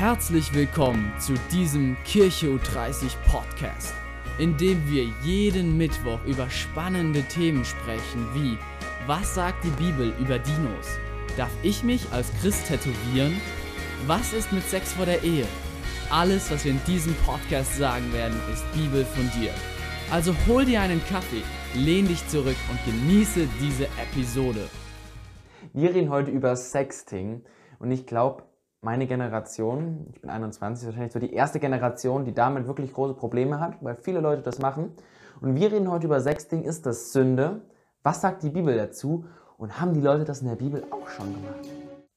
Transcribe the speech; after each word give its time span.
Herzlich 0.00 0.54
willkommen 0.54 1.12
zu 1.18 1.34
diesem 1.52 1.94
Kirche 2.04 2.46
U30 2.46 3.12
Podcast, 3.30 3.92
in 4.38 4.56
dem 4.56 4.82
wir 4.90 5.04
jeden 5.22 5.76
Mittwoch 5.76 6.18
über 6.24 6.48
spannende 6.48 7.22
Themen 7.24 7.66
sprechen 7.66 8.26
wie 8.32 8.56
Was 9.06 9.34
sagt 9.34 9.62
die 9.62 9.82
Bibel 9.82 10.14
über 10.18 10.38
Dinos? 10.38 10.98
Darf 11.36 11.50
ich 11.62 11.84
mich 11.84 12.10
als 12.12 12.32
Christ 12.40 12.66
tätowieren? 12.68 13.38
Was 14.06 14.32
ist 14.32 14.50
mit 14.52 14.66
Sex 14.70 14.94
vor 14.94 15.04
der 15.04 15.22
Ehe? 15.22 15.44
Alles, 16.08 16.50
was 16.50 16.64
wir 16.64 16.72
in 16.72 16.80
diesem 16.86 17.14
Podcast 17.26 17.76
sagen 17.76 18.10
werden, 18.14 18.40
ist 18.50 18.64
Bibel 18.72 19.04
fundiert. 19.04 19.54
Also 20.10 20.34
hol 20.48 20.64
dir 20.64 20.80
einen 20.80 21.04
Kaffee, 21.04 21.42
lehn 21.74 22.08
dich 22.08 22.26
zurück 22.28 22.56
und 22.70 22.78
genieße 22.86 23.46
diese 23.60 23.84
Episode. 24.00 24.66
Wir 25.74 25.94
reden 25.94 26.08
heute 26.08 26.30
über 26.30 26.56
Sexting 26.56 27.42
und 27.78 27.90
ich 27.90 28.06
glaube, 28.06 28.44
meine 28.82 29.06
Generation, 29.06 30.06
ich 30.12 30.20
bin 30.20 30.30
21, 30.30 30.86
wahrscheinlich 30.86 31.12
so 31.12 31.18
die 31.18 31.34
erste 31.34 31.60
Generation, 31.60 32.24
die 32.24 32.32
damit 32.32 32.66
wirklich 32.66 32.92
große 32.92 33.14
Probleme 33.14 33.60
hat, 33.60 33.76
weil 33.82 33.96
viele 33.96 34.20
Leute 34.20 34.42
das 34.42 34.58
machen. 34.58 34.92
Und 35.40 35.54
wir 35.54 35.70
reden 35.70 35.90
heute 35.90 36.06
über 36.06 36.20
Sexting, 36.20 36.62
ist 36.62 36.86
das 36.86 37.12
Sünde? 37.12 37.60
Was 38.02 38.20
sagt 38.20 38.42
die 38.42 38.50
Bibel 38.50 38.76
dazu? 38.76 39.26
Und 39.58 39.80
haben 39.80 39.92
die 39.92 40.00
Leute 40.00 40.24
das 40.24 40.40
in 40.40 40.48
der 40.48 40.56
Bibel 40.56 40.84
auch 40.90 41.08
schon 41.08 41.34
gemacht? 41.34 41.68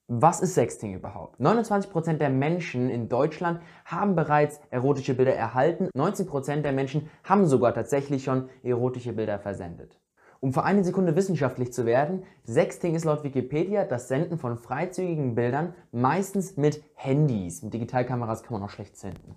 Was 0.08 0.40
ist 0.40 0.54
Sexting 0.54 0.94
überhaupt? 0.94 1.40
29% 1.40 2.18
der 2.18 2.30
Menschen 2.30 2.90
in 2.90 3.08
Deutschland 3.08 3.60
haben 3.84 4.14
bereits 4.14 4.60
erotische 4.70 5.14
Bilder 5.14 5.34
erhalten. 5.34 5.88
19% 5.96 6.62
der 6.62 6.72
Menschen 6.72 7.10
haben 7.24 7.46
sogar 7.46 7.74
tatsächlich 7.74 8.24
schon 8.24 8.48
erotische 8.62 9.12
Bilder 9.12 9.38
versendet. 9.38 9.98
Um 10.44 10.52
für 10.52 10.62
eine 10.62 10.84
Sekunde 10.84 11.16
wissenschaftlich 11.16 11.72
zu 11.72 11.86
werden, 11.86 12.22
Sexting 12.46 12.94
ist 12.94 13.06
laut 13.06 13.24
Wikipedia 13.24 13.86
das 13.86 14.08
Senden 14.08 14.36
von 14.36 14.58
freizügigen 14.58 15.34
Bildern, 15.34 15.72
meistens 15.90 16.58
mit 16.58 16.84
Handys. 16.92 17.62
Mit 17.62 17.72
Digitalkameras 17.72 18.42
kann 18.42 18.52
man 18.52 18.62
auch 18.62 18.70
schlecht 18.70 18.98
senden. 18.98 19.36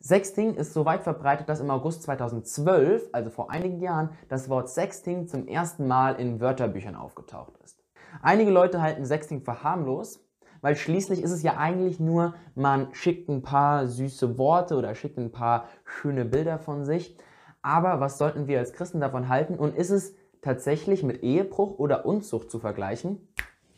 Sexting 0.00 0.54
ist 0.54 0.72
so 0.72 0.86
weit 0.86 1.02
verbreitet, 1.02 1.50
dass 1.50 1.60
im 1.60 1.68
August 1.68 2.02
2012, 2.04 3.10
also 3.12 3.28
vor 3.28 3.50
einigen 3.50 3.78
Jahren, 3.82 4.08
das 4.30 4.48
Wort 4.48 4.70
Sexting 4.70 5.28
zum 5.28 5.46
ersten 5.46 5.86
Mal 5.86 6.14
in 6.14 6.40
Wörterbüchern 6.40 6.96
aufgetaucht 6.96 7.52
ist. 7.62 7.84
Einige 8.22 8.50
Leute 8.50 8.80
halten 8.80 9.04
Sexting 9.04 9.42
für 9.42 9.62
harmlos, 9.62 10.24
weil 10.62 10.76
schließlich 10.76 11.22
ist 11.22 11.32
es 11.32 11.42
ja 11.42 11.58
eigentlich 11.58 12.00
nur, 12.00 12.32
man 12.54 12.88
schickt 12.94 13.28
ein 13.28 13.42
paar 13.42 13.86
süße 13.86 14.38
Worte 14.38 14.76
oder 14.76 14.94
schickt 14.94 15.18
ein 15.18 15.30
paar 15.30 15.66
schöne 15.84 16.24
Bilder 16.24 16.58
von 16.58 16.86
sich. 16.86 17.18
Aber 17.60 18.00
was 18.00 18.16
sollten 18.16 18.46
wir 18.46 18.60
als 18.60 18.72
Christen 18.72 19.00
davon 19.00 19.28
halten? 19.28 19.58
Und 19.58 19.76
ist 19.76 19.90
es 19.90 20.14
tatsächlich 20.42 21.02
mit 21.02 21.22
Ehebruch 21.22 21.78
oder 21.78 22.06
Unzucht 22.06 22.50
zu 22.50 22.58
vergleichen? 22.58 23.28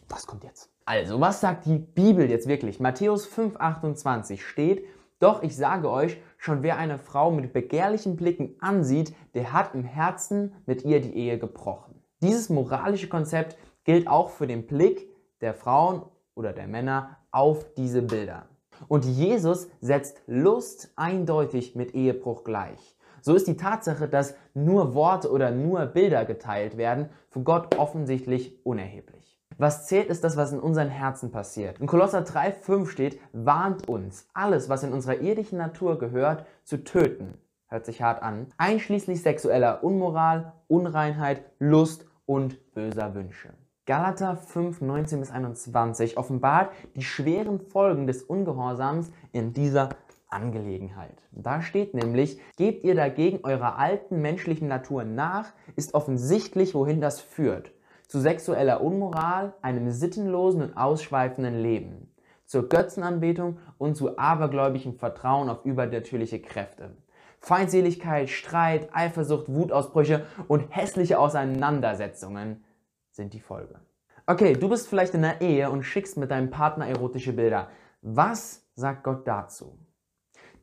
Das 0.08 0.26
kommt 0.26 0.44
jetzt. 0.44 0.70
Also, 0.84 1.20
was 1.20 1.40
sagt 1.40 1.66
die 1.66 1.78
Bibel 1.78 2.28
jetzt 2.28 2.48
wirklich? 2.48 2.80
Matthäus 2.80 3.28
5,28 3.28 4.40
steht, 4.40 4.84
doch 5.20 5.42
ich 5.42 5.54
sage 5.54 5.90
euch, 5.90 6.16
schon 6.36 6.62
wer 6.62 6.78
eine 6.78 6.98
Frau 6.98 7.30
mit 7.30 7.52
begehrlichen 7.52 8.16
Blicken 8.16 8.56
ansieht, 8.60 9.14
der 9.34 9.52
hat 9.52 9.74
im 9.74 9.84
Herzen 9.84 10.54
mit 10.66 10.84
ihr 10.84 11.00
die 11.00 11.14
Ehe 11.14 11.38
gebrochen. 11.38 12.02
Dieses 12.22 12.48
moralische 12.48 13.08
Konzept 13.08 13.56
gilt 13.84 14.08
auch 14.08 14.30
für 14.30 14.46
den 14.46 14.66
Blick 14.66 15.08
der 15.40 15.54
Frauen 15.54 16.02
oder 16.34 16.52
der 16.52 16.66
Männer 16.66 17.18
auf 17.30 17.72
diese 17.74 18.02
Bilder. 18.02 18.48
Und 18.88 19.04
Jesus 19.04 19.68
setzt 19.80 20.22
Lust 20.26 20.92
eindeutig 20.96 21.76
mit 21.76 21.94
Ehebruch 21.94 22.44
gleich. 22.44 22.96
So 23.22 23.34
ist 23.34 23.46
die 23.46 23.56
Tatsache, 23.56 24.08
dass 24.08 24.34
nur 24.54 24.94
Worte 24.94 25.30
oder 25.30 25.50
nur 25.50 25.86
Bilder 25.86 26.24
geteilt 26.24 26.76
werden, 26.76 27.08
für 27.28 27.40
Gott 27.40 27.76
offensichtlich 27.78 28.64
unerheblich. 28.64 29.38
Was 29.58 29.86
zählt, 29.86 30.08
ist 30.08 30.24
das, 30.24 30.36
was 30.36 30.52
in 30.52 30.60
unseren 30.60 30.88
Herzen 30.88 31.30
passiert. 31.30 31.80
In 31.80 31.86
Kolosser 31.86 32.20
3,5 32.20 32.86
steht, 32.86 33.20
warnt 33.32 33.88
uns, 33.88 34.26
alles, 34.32 34.68
was 34.68 34.82
in 34.82 34.92
unserer 34.92 35.20
irdischen 35.20 35.58
Natur 35.58 35.98
gehört, 35.98 36.46
zu 36.64 36.82
töten. 36.82 37.34
Hört 37.66 37.84
sich 37.84 38.00
hart 38.00 38.22
an. 38.22 38.46
Einschließlich 38.56 39.22
sexueller 39.22 39.84
Unmoral, 39.84 40.54
Unreinheit, 40.66 41.44
Lust 41.58 42.06
und 42.24 42.72
böser 42.72 43.14
Wünsche. 43.14 43.50
Galater 43.86 44.36
5, 44.36 44.80
19 44.80 45.20
bis 45.20 45.30
21 45.30 46.16
offenbart 46.16 46.70
die 46.96 47.02
schweren 47.02 47.60
Folgen 47.60 48.06
des 48.06 48.22
Ungehorsams 48.22 49.10
in 49.32 49.52
dieser 49.52 49.90
Angelegenheit. 50.30 51.22
Da 51.32 51.60
steht 51.62 51.94
nämlich, 51.94 52.40
gebt 52.56 52.84
ihr 52.84 52.94
dagegen 52.94 53.40
eurer 53.42 53.78
alten 53.78 54.20
menschlichen 54.22 54.68
Natur 54.68 55.04
nach, 55.04 55.52
ist 55.76 55.94
offensichtlich, 55.94 56.74
wohin 56.74 57.00
das 57.00 57.20
führt. 57.20 57.72
Zu 58.08 58.20
sexueller 58.20 58.80
Unmoral, 58.80 59.54
einem 59.62 59.90
sittenlosen 59.90 60.62
und 60.62 60.76
ausschweifenden 60.76 61.60
Leben. 61.62 62.14
Zur 62.44 62.68
Götzenanbetung 62.68 63.58
und 63.78 63.96
zu 63.96 64.18
abergläubigem 64.18 64.94
Vertrauen 64.94 65.48
auf 65.48 65.64
übernatürliche 65.64 66.40
Kräfte. 66.40 66.96
Feindseligkeit, 67.40 68.28
Streit, 68.28 68.88
Eifersucht, 68.92 69.48
Wutausbrüche 69.48 70.26
und 70.48 70.66
hässliche 70.74 71.18
Auseinandersetzungen 71.18 72.64
sind 73.10 73.32
die 73.32 73.40
Folge. 73.40 73.80
Okay, 74.26 74.52
du 74.52 74.68
bist 74.68 74.88
vielleicht 74.88 75.14
in 75.14 75.22
der 75.22 75.40
Ehe 75.40 75.70
und 75.70 75.82
schickst 75.82 76.16
mit 76.16 76.30
deinem 76.30 76.50
Partner 76.50 76.86
erotische 76.86 77.32
Bilder. 77.32 77.68
Was 78.02 78.66
sagt 78.74 79.04
Gott 79.04 79.26
dazu? 79.26 79.78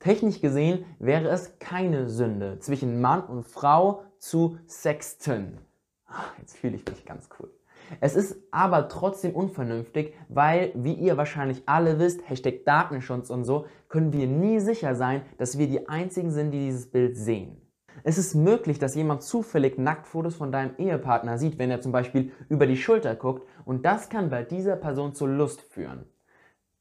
Technisch 0.07 0.39
gesehen 0.39 0.85
wäre 0.99 1.27
es 1.27 1.59
keine 1.59 2.07
Sünde, 2.07 2.59
zwischen 2.59 3.01
Mann 3.01 3.23
und 3.23 3.45
Frau 3.45 4.03
zu 4.19 4.57
sexten. 4.65 5.57
Jetzt 6.39 6.55
fühle 6.55 6.77
ich 6.77 6.85
mich 6.87 7.03
ganz 7.03 7.27
cool. 7.37 7.51
Es 7.99 8.15
ist 8.15 8.37
aber 8.49 8.87
trotzdem 8.87 9.35
unvernünftig, 9.35 10.13
weil, 10.29 10.71
wie 10.75 10.93
ihr 10.93 11.17
wahrscheinlich 11.17 11.63
alle 11.65 11.99
wisst, 11.99 12.21
Hashtag 12.29 12.63
Datenschutz 12.63 13.29
und 13.29 13.43
so, 13.43 13.65
können 13.89 14.13
wir 14.13 14.27
nie 14.27 14.61
sicher 14.61 14.95
sein, 14.95 15.23
dass 15.39 15.57
wir 15.57 15.67
die 15.67 15.89
Einzigen 15.89 16.31
sind, 16.31 16.51
die 16.51 16.59
dieses 16.59 16.89
Bild 16.89 17.17
sehen. 17.17 17.61
Es 18.05 18.17
ist 18.17 18.33
möglich, 18.33 18.79
dass 18.79 18.95
jemand 18.95 19.23
zufällig 19.23 19.77
Nacktfotos 19.77 20.35
von 20.35 20.53
deinem 20.53 20.77
Ehepartner 20.77 21.37
sieht, 21.37 21.59
wenn 21.59 21.69
er 21.69 21.81
zum 21.81 21.91
Beispiel 21.91 22.31
über 22.47 22.65
die 22.65 22.77
Schulter 22.77 23.13
guckt 23.13 23.45
und 23.65 23.85
das 23.85 24.07
kann 24.07 24.29
bei 24.29 24.43
dieser 24.43 24.77
Person 24.77 25.13
zur 25.13 25.27
Lust 25.27 25.59
führen. 25.63 26.05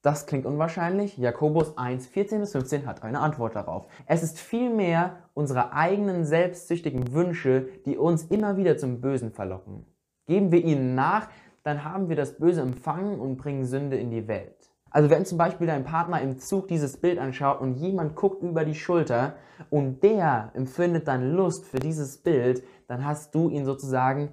Das 0.06 0.24
klingt 0.26 0.46
unwahrscheinlich. 0.46 1.18
Jakobus 1.18 1.76
1, 1.76 2.06
14 2.06 2.38
bis 2.38 2.52
15 2.52 2.86
hat 2.86 3.02
eine 3.02 3.18
Antwort 3.18 3.56
darauf. 3.56 3.88
Es 4.06 4.22
ist 4.22 4.38
vielmehr 4.38 5.16
unsere 5.34 5.72
eigenen 5.72 6.24
selbstsüchtigen 6.24 7.12
Wünsche, 7.12 7.66
die 7.86 7.96
uns 7.96 8.22
immer 8.26 8.56
wieder 8.56 8.76
zum 8.76 9.00
Bösen 9.00 9.32
verlocken. 9.32 9.84
Geben 10.26 10.52
wir 10.52 10.62
ihnen 10.62 10.94
nach, 10.94 11.28
dann 11.64 11.82
haben 11.82 12.08
wir 12.08 12.14
das 12.14 12.38
Böse 12.38 12.60
empfangen 12.60 13.18
und 13.18 13.36
bringen 13.36 13.64
Sünde 13.64 13.96
in 13.96 14.12
die 14.12 14.28
Welt. 14.28 14.70
Also 14.90 15.10
wenn 15.10 15.26
zum 15.26 15.38
Beispiel 15.38 15.66
dein 15.66 15.82
Partner 15.82 16.20
im 16.20 16.38
Zug 16.38 16.68
dieses 16.68 16.98
Bild 16.98 17.18
anschaut 17.18 17.60
und 17.60 17.74
jemand 17.74 18.14
guckt 18.14 18.44
über 18.44 18.64
die 18.64 18.76
Schulter 18.76 19.34
und 19.70 20.04
der 20.04 20.52
empfindet 20.54 21.08
dann 21.08 21.32
Lust 21.32 21.66
für 21.66 21.80
dieses 21.80 22.18
Bild, 22.18 22.62
dann 22.86 23.04
hast 23.04 23.34
du 23.34 23.48
ihn 23.48 23.64
sozusagen 23.64 24.32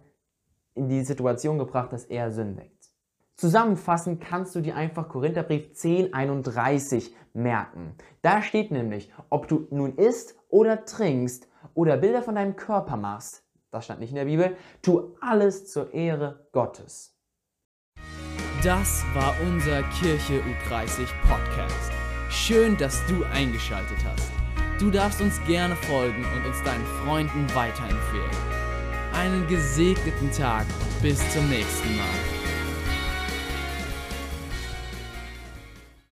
in 0.76 0.88
die 0.88 1.04
Situation 1.04 1.58
gebracht, 1.58 1.92
dass 1.92 2.06
er 2.06 2.32
sündigt. 2.32 2.73
Zusammenfassend 3.36 4.22
kannst 4.22 4.56
du 4.56 4.62
dir 4.62 4.76
einfach 4.76 5.10
Korintherbrief 5.10 5.72
10,31 5.74 7.12
merken. 7.34 7.96
Da 8.22 8.42
steht 8.42 8.72
nämlich, 8.72 9.12
ob 9.30 9.48
du 9.48 9.68
nun 9.72 9.96
isst 9.96 10.36
oder 10.50 10.86
trinkst 10.86 11.48
oder 11.74 11.98
Bilder 11.98 12.22
von 12.22 12.36
deinem 12.36 12.56
Körper 12.56 12.96
machst, 12.96 13.44
das 13.72 13.86
stand 13.86 14.00
nicht 14.02 14.12
in 14.12 14.16
der 14.16 14.26
Bibel, 14.26 14.56
tu 14.82 15.16
alles 15.20 15.72
zur 15.72 15.94
Ehre 15.94 16.48
Gottes. 16.52 17.18
Das 18.64 19.04
war 19.14 19.36
unser 19.46 19.84
Kirche 19.84 20.42
U30 20.42 21.08
Podcast. 21.28 21.92
Schön, 22.30 22.78
dass 22.78 23.06
du 23.08 23.24
eingeschaltet 23.34 23.98
hast. 24.06 24.32
Du 24.80 24.90
darfst 24.90 25.22
uns 25.22 25.44
gerne 25.46 25.76
folgen 25.76 26.24
und 26.36 26.46
uns 26.46 26.64
deinen 26.64 26.86
Freunden 27.04 27.48
weiterempfehlen. 27.54 28.32
Einen 29.14 29.48
gesegneten 29.48 30.32
Tag. 30.32 30.66
Bis 31.02 31.20
zum 31.34 31.50
nächsten 31.50 31.98
Mal. 31.98 32.33